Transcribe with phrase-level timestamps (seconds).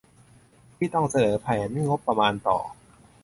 [0.75, 2.57] ที่ต้องเสนอแผนงบประมาณต่อ